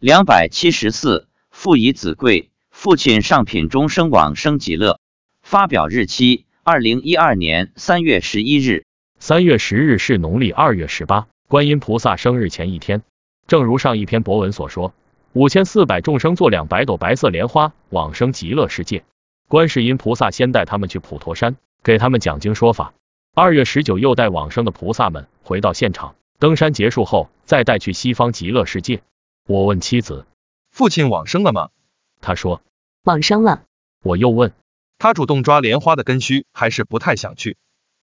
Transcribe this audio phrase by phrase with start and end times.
[0.00, 5.00] 两百七十四，父以子贵，父亲上品终生往生极乐。
[5.42, 8.84] 发表日期：二零一二年三月十一日。
[9.18, 13.02] 三月十日是农历二月十八，观音菩萨生日前一天。
[13.48, 14.94] 正如上一篇博文所说，
[15.32, 19.02] 五千四百众生坐两百朵白色莲花往生极乐世界。
[19.48, 22.94] 观世音菩萨先带他们去普陀山，给他们讲经说法。
[23.34, 29.02] 二月十九又带往生的菩萨们回到现场，登山结束后再带去西方极乐世界。
[29.48, 30.26] 我问妻子
[30.70, 31.70] ：“父亲往生了吗？”
[32.20, 32.60] 他说
[33.02, 33.62] ：“往生了。”
[34.04, 34.52] 我又问
[34.98, 37.56] ：“他主动抓莲花的根须，还是不太想去？”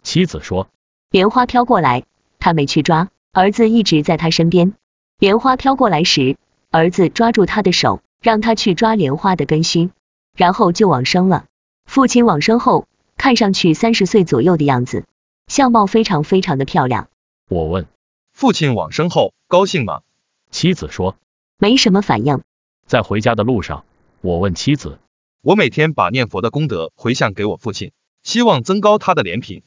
[0.03, 0.71] 妻子说
[1.13, 2.05] ：“莲花飘过来，
[2.39, 4.73] 他没去抓，儿子一直在他身边。
[5.19, 6.39] 莲花飘过来时，
[6.71, 9.91] 儿子抓住他的手，让他去抓莲花的根须，
[10.35, 11.45] 然后就往生了。
[11.85, 12.89] 父亲往生后，
[13.19, 15.05] 看上去三十岁左右的样子。”
[15.47, 17.11] 相貌非常非常的漂亮。
[17.51, 17.87] 我问
[18.33, 20.01] 父亲往生后高兴吗？
[20.51, 21.19] 妻子说
[21.59, 22.43] 没什么反应。
[22.87, 23.85] 在回家的路上，
[24.21, 24.99] 我问妻子，
[25.41, 29.63] 我每天把念佛的功德回向给我父亲，希望增高他的莲品。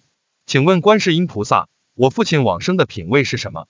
[0.45, 3.67] 请问观世音菩萨，我父亲往生的品位是什么？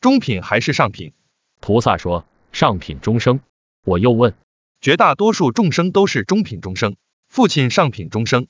[0.00, 1.12] 中品还是上品？
[1.60, 3.40] 菩萨说上品中生。
[3.84, 4.34] 我又问，
[4.80, 6.96] 绝大多数众生都是中品中生，
[7.28, 8.46] 父亲上品中生。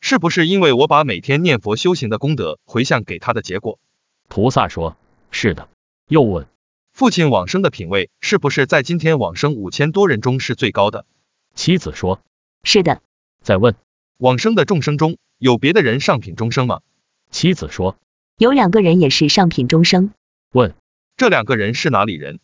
[0.00, 3.78] 是不是因为我把每天念佛修行的功德回向给他的结果？
[4.28, 4.96] 菩萨说：
[5.30, 5.68] 是的。
[6.08, 6.46] 又问
[7.02, 11.04] 父亲往生的品位是不是在今天往生五千多人中是最高的？
[11.52, 12.20] 妻子说：
[12.62, 13.00] 是的。
[13.42, 13.74] 再问
[14.18, 16.78] 往生的众生中有别的人上品终生吗？
[17.28, 17.96] 妻子说：
[18.38, 20.12] 有两个人也是上品终生。
[20.52, 20.76] 问
[21.16, 22.38] 这两个人是哪里人？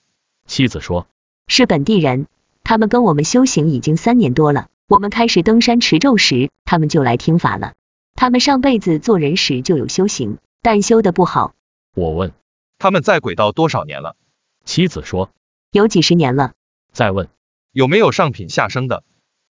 [0.49, 1.07] 妻子说：
[1.47, 2.27] 是本地人，
[2.65, 4.67] 他们跟我们修行已经三年多了。
[4.89, 7.75] 我们开始登山持咒时，他们就来听法了。
[8.17, 11.55] 他们上辈子做人时就有修行，但修的不好。
[11.95, 12.33] 我问
[12.81, 14.17] 他们在轨道多少年了？
[14.69, 15.31] 妻子说
[15.73, 16.53] 有几十年了。
[16.93, 17.31] 再问
[17.73, 19.03] 有没有上品下生的？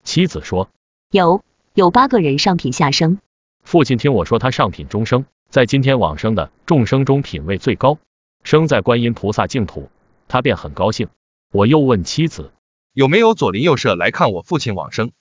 [0.05, 0.69] 妻子说
[1.11, 3.19] 有，有八个人上品下生。
[3.61, 7.97] 父亲听我说他上品中生，在今天往生的众生中品位最高，
[8.45, 9.89] 生在观音菩萨净土，
[10.29, 11.09] 他便很高兴。
[11.51, 12.53] 我又问妻子
[12.93, 15.11] 有没有左邻右舍来看我父亲往生？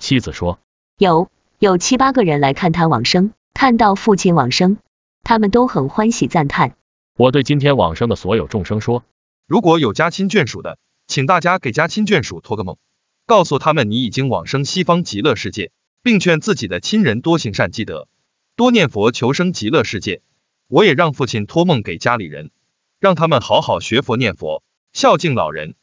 [0.00, 0.58] 妻子说
[0.98, 4.78] ：“有，有七八个人来看他往生，看到父亲往生，
[5.22, 6.74] 他们都很欢喜赞叹。”
[7.16, 9.04] 我对今天往生的所有众生说
[9.46, 12.78] ：“如果有家亲眷属的，请大家给家亲眷属托个梦，
[13.26, 15.70] 告诉他们你已经往生西方极乐世界，
[16.02, 18.08] 并劝自己的亲人多行善积德，
[18.56, 20.22] 多念佛求生极乐世界。
[20.66, 22.50] 我也让父亲托梦给家里人，
[22.98, 24.62] 让他们好好学佛念佛，
[24.94, 25.74] 孝敬老人。”